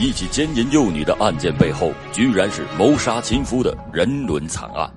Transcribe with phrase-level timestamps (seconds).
[0.00, 4.90] 一起奸淫幼女的案件背后，居然是谋杀亲夫的人伦惨案。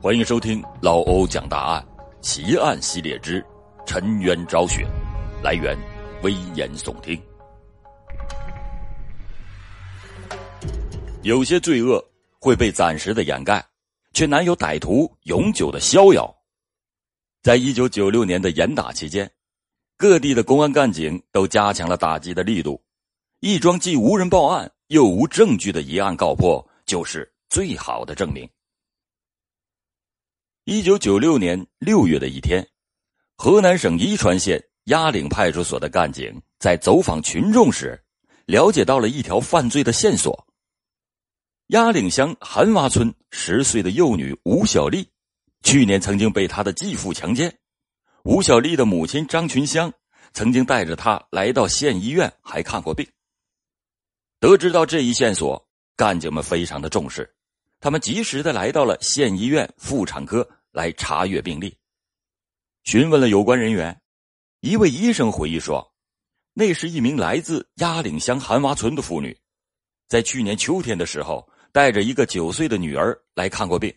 [0.00, 1.84] 欢迎收听老欧讲大案
[2.20, 3.42] 奇案系列之
[3.84, 4.86] 《沉冤昭雪》，
[5.42, 5.76] 来源
[6.22, 7.20] 危言耸听。
[11.22, 12.00] 有些罪恶
[12.38, 13.66] 会被暂时的掩盖，
[14.12, 16.32] 却难有歹徒永久的逍遥。
[17.42, 19.28] 在一九九六年的严打期间，
[19.96, 22.80] 各地的公安干警都加强了打击的力度。
[23.46, 28.48] 一桩既无人报案又无证据的一案告破，就是最好的证明。
[30.64, 32.66] 一九九六年六月的一天，
[33.36, 38.02] 河南省伊川县鸭岭派出所的干警在走访群众时，
[38.46, 40.46] 了解到了一条犯罪的线索。
[41.66, 45.06] 鸭岭乡韩洼村十岁的幼女吴小丽，
[45.62, 47.54] 去年曾经被她的继父强奸。
[48.22, 49.92] 吴小丽的母亲张群香
[50.32, 53.06] 曾经带着她来到县医院，还看过病。
[54.44, 57.34] 得知到这一线索，干警们非常的重视，
[57.80, 61.74] 他们及时的来到了县医院妇产科来查阅病历，
[62.82, 63.98] 询问了有关人员。
[64.60, 65.94] 一位医生回忆说，
[66.52, 69.34] 那是一名来自鸭岭乡韩洼村的妇女，
[70.08, 73.96] 在去年秋天的时候，带着一个九岁的女儿来看过病。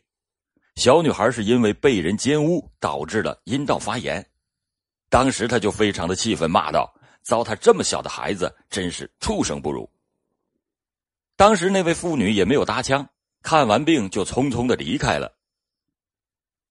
[0.75, 4.25] 小女孩是因为被人奸污，导致了阴道发炎，
[5.09, 6.89] 当时他就非常的气愤，骂道
[7.21, 9.85] ：“糟蹋这么小的孩子，真是畜生不如。”
[11.37, 13.07] 当时那位妇女也没有搭腔，
[13.43, 15.31] 看完病就匆匆的离开了。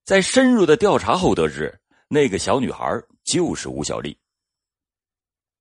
[0.04, 4.18] 在深入的调查后得知，那个小女孩就是吴小丽。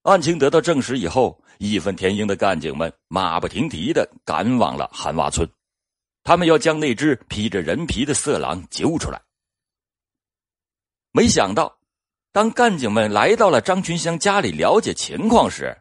[0.02, 5.48] 案情得到证实以后，义愤填膺的干警们马不停蹄的赶往了韩洼村，
[6.24, 9.22] 他们要将那只披着人皮的色狼揪出来。
[11.12, 11.78] 没想到，
[12.32, 15.76] 当干警们来到了张群香家里了解情况时，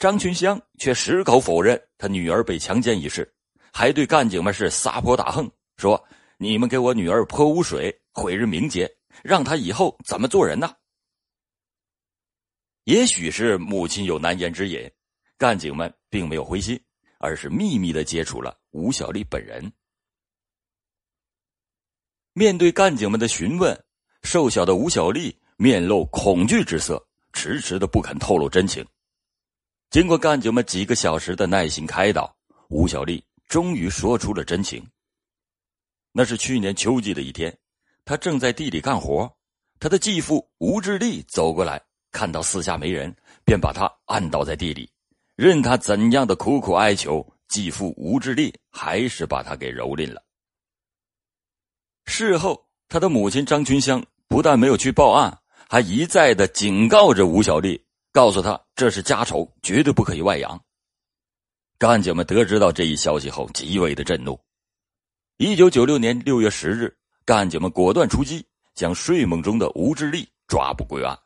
[0.00, 3.30] 张群香却矢口否认他女儿被强奸一事，
[3.70, 6.02] 还对干警们是撒泼打横，说
[6.38, 8.90] ：“你们给我女儿泼污水，毁人名节，
[9.22, 10.74] 让她以后怎么做人呢？”
[12.84, 14.90] 也许是母亲有难言之隐，
[15.36, 16.82] 干警们并没有灰心，
[17.18, 19.70] 而是秘密的接触了吴小丽本人。
[22.32, 23.78] 面对干警们的询问，
[24.22, 28.82] 瘦小的吴小丽面露恐惧之色，迟迟的不肯透露真情。
[29.90, 32.32] 经过干警们几个小时的耐心开导，
[32.68, 34.86] 吴小丽终于说出了真情。
[36.12, 37.58] 那是去年秋季的一天，
[38.04, 39.28] 她正在地里干活，
[39.80, 43.12] 她的继父吴志立走过来，看到四下没人，
[43.44, 44.88] 便把她按倒在地里，
[45.34, 50.22] 任她怎样的苦苦哀求，继父吴志立还是把她给蹂躏了。
[52.04, 55.36] 事后，他的母亲张群香不但没有去报案，
[55.68, 57.84] 还一再的警告着吴小丽。
[58.12, 60.60] 告诉他这是家丑，绝对不可以外扬。
[61.78, 64.38] 干警们得知到这一消息后，极为的震怒。
[65.38, 66.94] 一九九六年六月十日，
[67.24, 68.44] 干警们果断出击，
[68.74, 71.18] 将睡梦中的吴志立抓捕归案。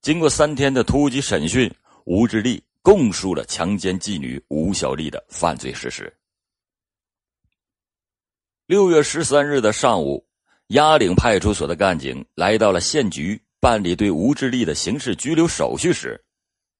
[0.00, 1.70] 经过三天的突击审讯，
[2.06, 6.12] 吴志立供述了强奸妓女吴小丽的犯罪事实。
[8.66, 10.24] 六月十三日的上午，
[10.68, 13.40] 鸭岭派出所的干警来到了县局。
[13.62, 16.20] 办理对吴志立的刑事拘留手续时，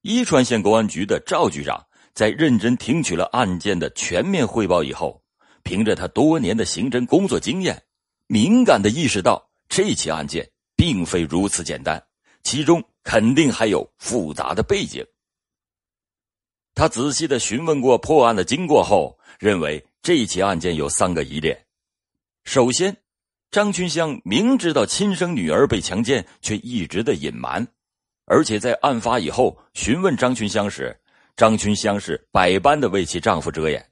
[0.01, 1.81] 伊川县公安局的赵局长
[2.13, 5.23] 在认真听取了案件的全面汇报以后，
[5.63, 7.81] 凭着他多年的刑侦工作经验，
[8.27, 12.05] 敏感的意识到这起案件并非如此简单，
[12.43, 15.07] 其中肯定还有复杂的背景。
[16.75, 21.65] 他仔细的询问过破案的经过后，认为这起案件有三个疑点：
[22.43, 23.02] 首先。
[23.53, 27.67] 张群香明知道亲生女儿被强奸，却一直的隐瞒，
[28.25, 30.99] 而且在案发以后询问张群香时，
[31.35, 33.91] 张群香是百般的为其丈夫遮掩，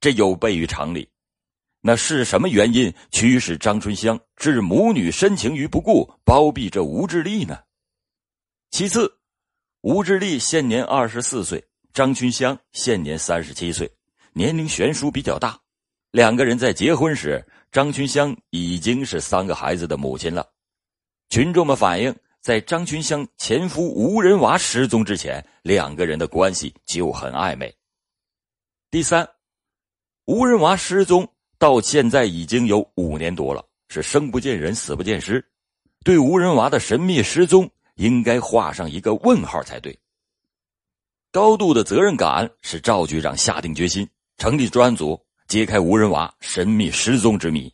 [0.00, 1.06] 这有悖于常理。
[1.82, 7.58] 那是什么原因驱使张春香置母女深情于不顾，包庇这吴志立呢？
[8.70, 9.18] 其次，
[9.82, 11.62] 吴志立现年二十四岁，
[11.92, 13.92] 张群香现年三十七岁，
[14.32, 15.60] 年龄悬殊比较大，
[16.14, 17.44] 两个人在结婚时。
[17.72, 20.48] 张群香已经是三个孩子的母亲了。
[21.28, 27.74] 群众们反映，在张群香前夫吴仁娃失踪之前，两个人的关系就很暧昧。
[28.92, 29.28] 第三，
[30.26, 31.28] 吴仁娃失踪
[31.58, 35.44] 到现在已经有五年多了，是生不见人，死不见尸。
[36.04, 39.98] 对吴仁娃的神秘失踪，应该画上一个问号才对。
[41.32, 44.08] 高度的责任感使赵局长下定决心
[44.38, 45.20] 成立专案组。
[45.54, 47.72] 揭开吴仁娃神秘失踪之谜，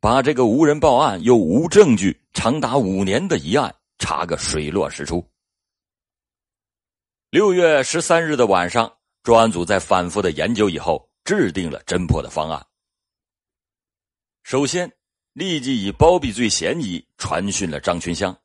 [0.00, 5.24] 把这个无人报案又无证据、长达五年的一案查个水落石出。
[7.30, 8.92] 六月十三日的晚上，
[9.22, 12.66] 专案组在反复的研究以后，制定了侦破的方案。
[14.42, 14.90] 首先，
[15.32, 18.36] 立即以包庇罪嫌疑传讯了张群香，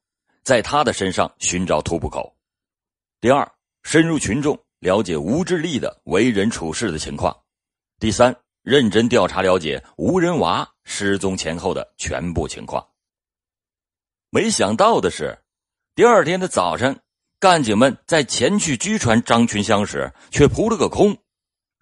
[0.44, 2.32] 在他的身上寻找突破口。
[3.20, 7.36] 第二，深入群众，了解吴志立的为人处事的情况。
[7.98, 8.36] 第三，
[8.66, 12.84] 认真调查了解吴仁娃失踪前后的全部情况。
[14.32, 15.38] 没想到的是，
[15.94, 17.00] 第二天的早晨，
[17.40, 21.16] 干警们在前去拘传张群香时，却扑了个空，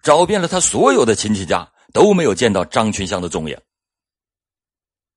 [0.02, 3.58] 找遍了他所有的亲戚家，都没有见到张群香的踪影。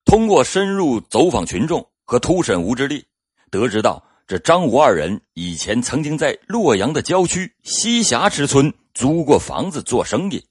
[0.05, 3.05] 通过深入走访群众和突审吴志立，
[3.51, 10.41] 得知到这张吴二人以前曾经在洛阳的郊区西峡池村租过房子做生意。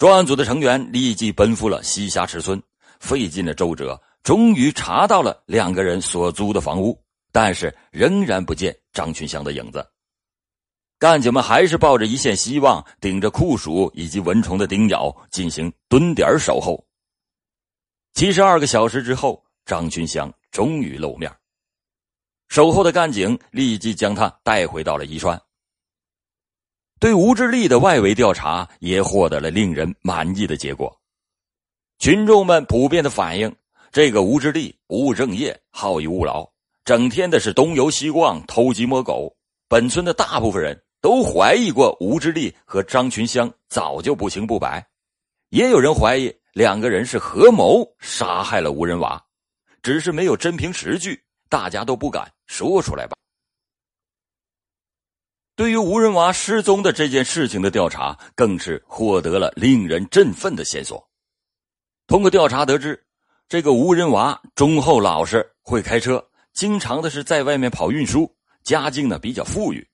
[0.00, 2.62] 专案组的成员立即奔赴了西峡池村，
[3.00, 4.00] 费尽了周折。
[4.22, 6.98] 终于查到了两个人所租的房屋，
[7.30, 9.86] 但是仍然不见张群香的影子。
[10.98, 16.82] 干警们还是抱着一线希望，顶着酷暑以及蚊虫的叮咬进行蹲点守候。
[18.14, 21.30] 七十二个小时之后，张群香终于露面。
[22.48, 25.38] 守候的干警立即将他带回到了宜川。
[27.00, 30.94] 对吴志立的外围调查也获得了令人满意的结果。
[31.98, 33.52] 群众们普遍的反映。
[33.92, 36.48] 这个吴志立不务正业，好逸恶劳，
[36.84, 39.34] 整天的是东游西逛、偷鸡摸狗。
[39.66, 44.86] 本村的大部分人都怀疑过吴志立和张群香早就不清不白，
[45.48, 49.20] 也有人怀疑两个人是合谋杀害了吴仁娃，
[49.82, 53.16] 只是没有真凭实据，大家都不敢说出来吧。
[55.60, 61.06] 对于吴仁娃失踪的这件事情的调查，更是获得了令人振奋的线索。
[62.06, 63.04] 通过调查得知。
[63.46, 69.86] 这个吴仁娃忠厚老实，会开车，经常的是在外面跑运输，家境呢比较富裕。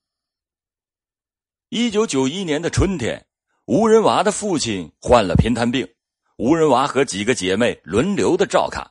[1.70, 3.26] 一九九一年的春天，
[3.64, 5.88] 吴仁娃的父亲患了偏瘫病，
[6.36, 8.88] 吴仁娃和几个姐妹轮流的照看。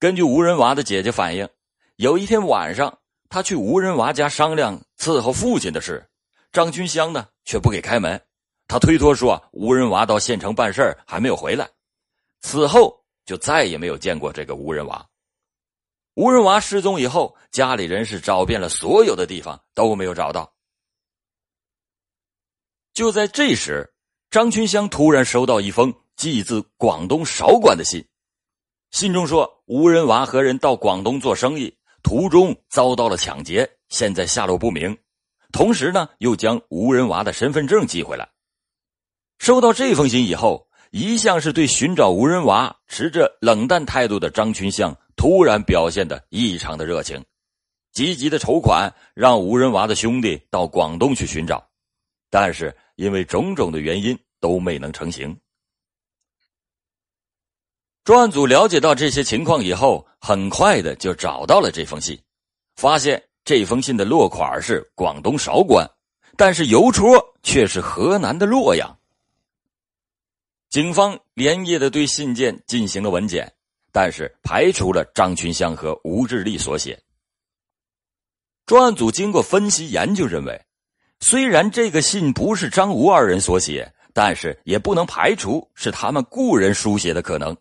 [0.00, 1.48] 根据吴仁娃的姐姐反映，
[1.94, 2.98] 有一天晚上，
[3.34, 6.08] 他去吴仁娃家商量伺候父亲的事，
[6.52, 8.24] 张君香呢却不给开门，
[8.68, 11.68] 他推脱说吴仁娃到县城办事还没有回来。
[12.40, 13.02] 此后。
[13.24, 15.08] 就再也没有见过这个吴仁娃。
[16.14, 20.52] 吴仁娃失踪以后，家里人是找遍了所有的地方都没有找到。
[22.92, 23.94] 就在这时，
[24.30, 28.06] 张群香突然收到一封寄自广东韶关的信，
[28.90, 34.96] 信中说吴仁娃和人到广东做生意，途中遭到了抢劫，现在下落不明。
[35.50, 38.28] 同时呢，又将吴仁娃的身份证寄回来。
[39.40, 40.68] 收到这封信以后。
[40.96, 47.20] 一向是对寻找吴仁娃持着冷淡态度的张群相，突然表现的异常的热情，
[47.90, 51.68] 积极的筹款，让吴仁娃的兄弟到广东去寻找，
[52.30, 55.36] 但是因为种种的原因都没能成行。
[58.04, 62.20] 专案组了解到这些情况以后，很快的就找到了这封信，
[62.76, 65.90] 发现这封信的落款是广东韶关，
[66.36, 68.94] 但是邮戳却是河南的洛阳。
[70.68, 73.50] 警方连夜的对信件进行了文检，
[73.90, 77.00] 但是排除了张群香和吴志立所写。
[78.66, 80.60] 专案组经过分析研究，认为
[81.20, 87.56] 虽然这个信不是张吴二人所写，但是也不能排除是他们故人书写的可能。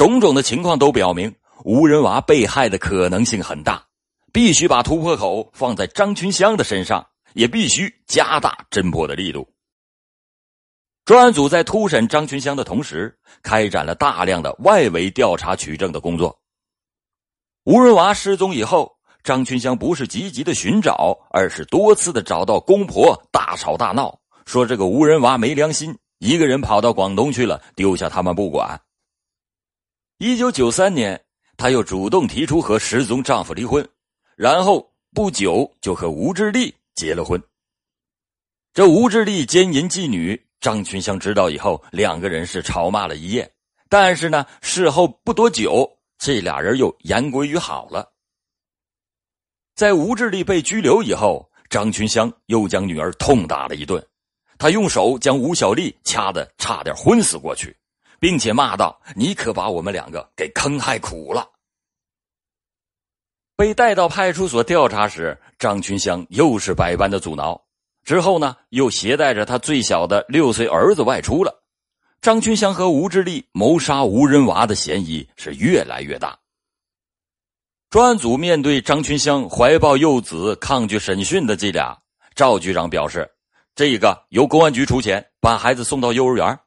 [0.00, 1.30] 种种的情况都表明
[1.62, 3.84] 吴仁娃被害的可能性很大，
[4.32, 9.46] 必须把突破口放在张群香的身上，也必须加大侦破的力度。
[11.04, 16.40] 专案组在突审张群香的同时，开展了大量的外围调查取证的工作。
[17.64, 18.90] 吴仁娃失踪以后，
[19.22, 28.80] 张群香不是积极的寻找，而是多次的找到公婆大吵大闹，说这个吴仁娃没良心，一个人跑到广东去了，丢下他们不管。
[30.22, 31.18] 一九九三年，
[31.56, 33.88] 她又主动提出和失踪丈夫离婚，
[34.36, 37.42] 然后不久就和吴志立结了婚。
[38.74, 40.38] 这吴志立奸淫妓女。
[40.60, 43.50] 张群香知道以后，两个人是吵骂了一夜，
[43.88, 48.06] 但是呢，事后不多久，这俩人又言归于好了。
[49.74, 54.06] 在吴志立被拘留以后，张群香又将女儿痛打了一顿，
[54.58, 57.74] 他用手将吴小丽掐得差点昏死过去，
[58.20, 61.48] 并且骂道：“你可把我们两个给坑害苦了。”
[63.56, 67.60] 被带到派出所调查时，张群香又是百般的阻挠。
[68.04, 71.62] 之后呢，又携带着他最小的六岁儿子外出了。
[72.22, 76.38] 张群香和吴志立谋杀吴仁娃的嫌疑是越来越大。
[77.90, 81.98] 专案组面对张群香怀抱幼子抗拒审讯的这俩，
[82.34, 83.30] 赵局长表示
[83.74, 86.58] ：“这个由公安局出钱把孩子送到幼儿园。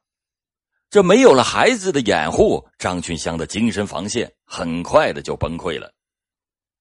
[0.94, 5.92] 这没有了孩子的掩护，张群香的精神防线很快的就崩溃了。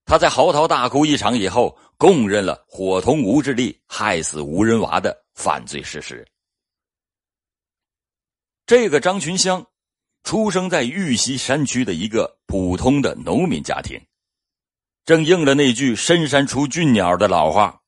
[0.05, 6.23] 他在嚎啕大哭一场以后，供认了伙同吴志立害死吴仁娃的犯罪事实。
[8.67, 9.65] 这个张群香，
[10.23, 13.99] 出生在玉溪山区的一个普通的农民家庭，
[15.05, 17.81] 正应了那句“深山出俊鸟”的老话。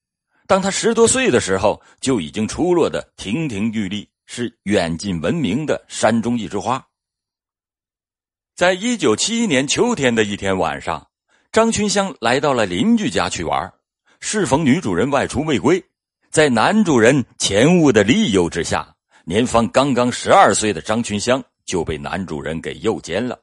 [0.47, 4.09] 当他十多岁的时候，就已经出落的亭亭玉立。
[4.25, 6.85] 是远近闻名的山中一枝花。
[8.55, 11.09] 在一九七一年秋天的一天晚上，
[11.51, 13.73] 张群香来到了邻居家去玩，
[14.19, 15.83] 适逢女主人外出未归，
[16.29, 23.41] 在男主人钱物的利诱之下，年方刚刚十二岁的张群香就被男主人给诱奸了。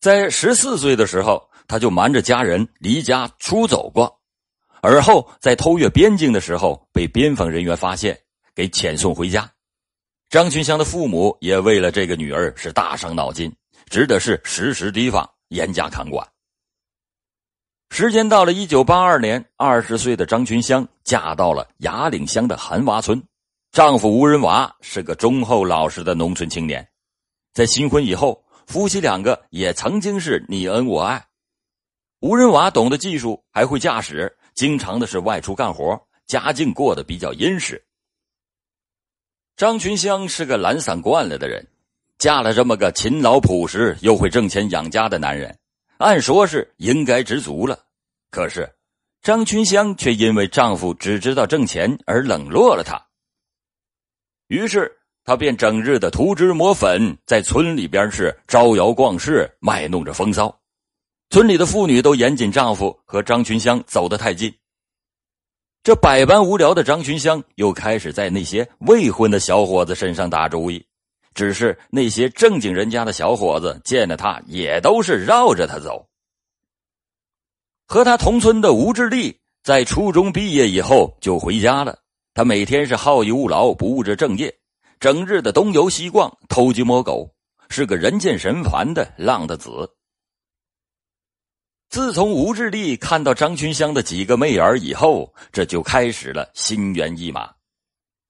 [0.00, 4.20] 在十四岁的时候，他就瞒着家人离家出走过，
[4.82, 8.20] 而后在偷越边境的时候被边防人员发现。
[8.54, 9.50] 给遣送回家，
[10.30, 13.52] 张群香的父母也为了这个女儿是大伤脑筋，
[13.90, 16.26] 只得是时时提防，严加看管。
[17.90, 23.22] 时间到了一九八二年，二十岁的张群香嫁到了雅岭乡的韩洼村，
[23.72, 26.88] 丈夫吴仁娃是个忠厚老实的农村青年，
[27.52, 31.24] 在新婚以后，夫妻两个也曾经是你恩我爱。
[32.20, 37.84] 吴仁娃懂得技术，还会驾驶，经常的是外出干活，家境过得比较殷实。
[39.56, 41.64] 张群香是个懒散惯了的人，
[42.18, 45.56] 嫁了这么个勤劳朴实又会挣钱养家的男人，
[45.98, 47.78] 按说是应该知足了。
[48.32, 48.68] 可是，
[49.22, 53.00] 张群香却因为丈夫只知道挣钱而冷落了她。
[54.48, 54.90] 于是，
[55.24, 60.60] 她便整日的涂脂抹粉，在村里边是招摇逛市，卖弄着风骚。
[61.30, 64.52] 村里的妇女都严禁丈夫和张群香走得太近。
[65.84, 70.82] 这百般无聊的张群香又开始在那些未婚的小伙子身上打主意，
[71.34, 76.08] 只是那些正经人家的小伙子见了他也都是绕着他走。
[77.86, 81.98] 和他同村的吴志立在初中毕业以后就回家了，
[82.32, 84.56] 他每天是好逸恶劳，不务正业，
[84.98, 87.30] 整日的东游西逛，偷鸡摸狗，
[87.68, 89.70] 是个人见人烦的浪的子。
[91.94, 97.48] 自从吴志立看到张群香的几个媚儿以后，这就开始了心猿意马。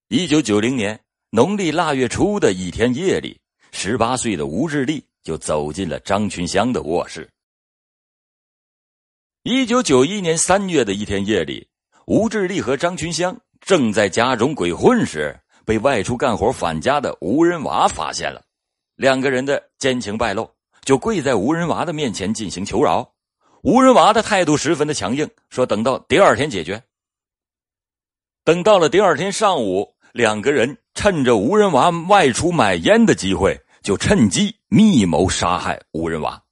[0.08, 3.40] 一九九零年农历腊月初的一天夜里，
[3.72, 7.26] 十八岁的吴志立就走进了张群香的卧室。
[9.44, 11.66] 一九九一年三月的一天夜里，
[12.06, 18.44] 吴志立和张群香正在家中鬼混时，被外出干活返家的吴仁娃发现了，
[18.96, 20.50] 两个人的奸情败露，
[20.84, 23.10] 就跪在吴仁娃的面前进行求饶。
[23.64, 26.82] 吴仁娃的态度十分的强硬，说等到第二天解决。
[28.44, 36.42] 等到了第二天上午，两个人趁着吴仁娃外出买烟的机会，就趁机密谋杀害吴仁娃。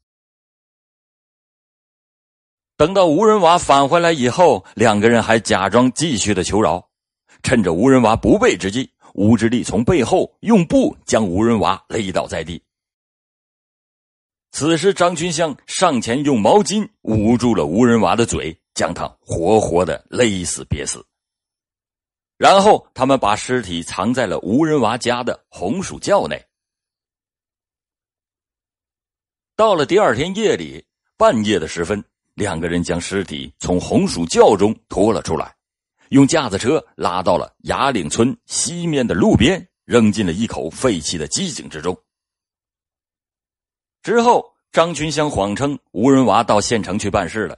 [2.78, 6.88] 等到吴仁娃返回来以后，两个人还假装继续的求饶。
[7.42, 12.62] 趁着吴仁娃不备之际，吴志立从背后用布将吴仁娃勒倒在地。
[14.52, 21.02] 此时，张群香上前用毛巾捂住了吴仁娃的嘴，将他活活的勒死憋死。
[22.37, 26.44] 然后，他们把尸体藏在了吴仁娃家的红薯窖内。
[29.56, 30.85] 到了第二天夜里，
[31.16, 32.04] 半夜的时分，
[32.35, 35.56] 两个人将尸体从红薯窖中拖了出来，
[36.11, 41.97] 用架子车拉到了雅岭村西面的路边，扔进了一口废弃的机井之中。
[44.02, 47.56] 之后，张群香谎称吴仁娃到县城去办事了。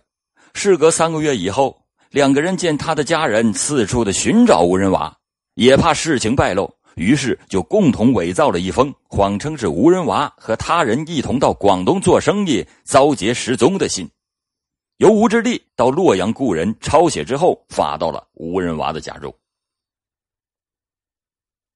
[0.52, 5.16] 事隔三个月以后，两个人见他的家人四处的寻找吴仁娃，
[5.54, 14.06] 也怕事情败露，于是就共同伪造了一封谎称是吴仁娃和他人一同到广东做生意遭劫失踪的信，
[14.98, 19.34] 由吴志立到洛阳故人抄写之后，发到了吴仁娃的家中。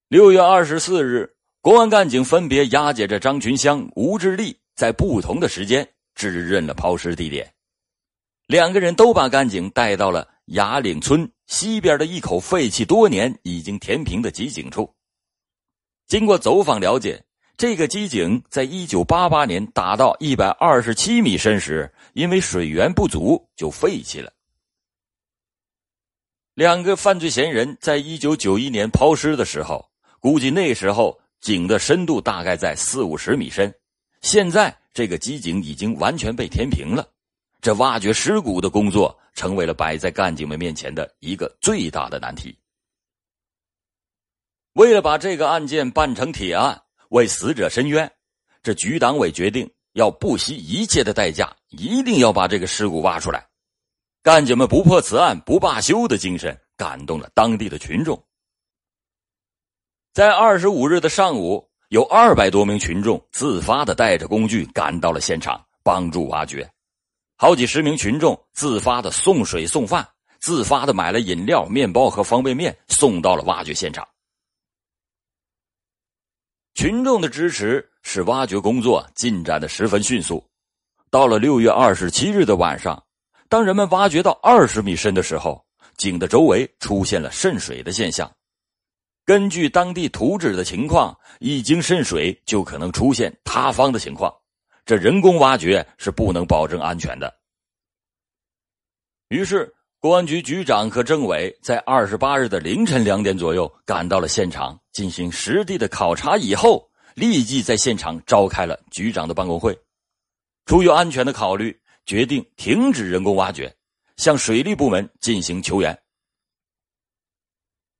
[0.08, 1.37] 六月二十四日。
[1.60, 7.52] 公安干警分别押解着张群香、吴志立，在不同的时间指认了抛尸地点。
[8.46, 14.94] 两个人都把干警带到了雅岭村西边的一口废弃多年、已经填平的机井处。
[16.06, 17.24] 经过走访了解，
[17.56, 24.32] 这个机井在一九八八年打到一百二十七米深时，因为水源不足就废弃了。
[26.54, 31.20] 两个犯罪嫌疑人在一九九一年抛尸的时候，估计那时候。
[31.40, 33.72] 井的深度大概在四五十米深，
[34.20, 37.08] 现在这个机井已经完全被填平了。
[37.60, 42.56] 这挖掘尸骨的工作成为了摆在干警们面前的一个最大的难题。
[44.74, 48.10] 为了把这个案件办成铁案，为死者伸冤，
[48.62, 53.44] 这局党委决定要不惜一切的代价，一定要把这个尸骨挖出来。
[54.22, 58.22] 干警们不破此案不罢休的精神，感动了当地的群众。
[60.12, 66.68] 在二十五日的上午，有二百多名群众自发的带着工具赶到了现场，帮助挖掘。
[67.36, 70.06] 好几十名群众自发的送水送饭，
[70.40, 74.06] 自发的买了饮料、面包和方便面，送到了挖掘现场。
[76.74, 80.44] 群众的支持使挖掘工作进展的十分迅速。
[81.10, 83.00] 到了六月二十七日的晚上，
[83.48, 85.64] 当人们挖掘到二十米深的时候，
[85.96, 88.30] 井的周围出现了渗水的现象。
[89.28, 94.34] 根据当地图纸的情况，一经渗水就可能出现塌方的情况，
[94.86, 97.30] 这人工挖掘是不能保证安全的。
[99.28, 106.38] 于是，公安局局长和政委在二十八日的凌晨两点左右赶到了现场，进行实地的考察。
[106.38, 109.78] 以后，立即在现场召开了局长的办公会，
[110.64, 113.76] 出于安全的考虑，决定停止人工挖掘，
[114.16, 115.94] 向水利部门进行求援。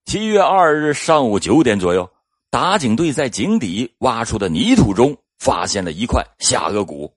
[0.09, 2.11] 七月二日上午九点左右，
[2.49, 7.13] 打井队在井底挖出的泥土中发现了一块下颚骨，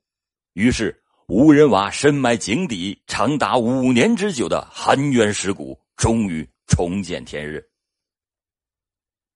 [0.55, 7.65] 于是无人瓦深埋井底长达五年之久的含冤尸骨终于重见天日。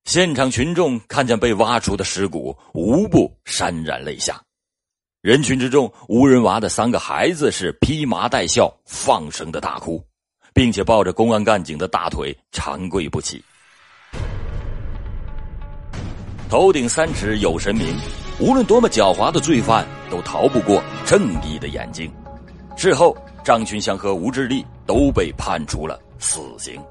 [0.03, 4.43] 现场群众看见被挖出的尸骨，无不潸然泪下。
[5.21, 10.05] 人群之中，无人娃的三个孩子是披麻戴孝，放声的大哭。
[10.55, 13.43] 并且抱着公安干警的大腿长跪不起。
[16.50, 17.93] 头顶三尺有神明，
[18.39, 22.09] 无论多么狡猾的罪犯都逃不过正义的眼睛。
[22.77, 26.81] 事后，张群祥和吴志立都被判处了死刑。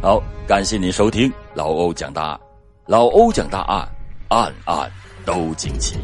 [0.00, 2.40] 好，感谢您收听老欧讲大案，
[2.86, 3.86] 老欧讲大案，
[4.28, 4.90] 案案
[5.26, 5.98] 都惊奇。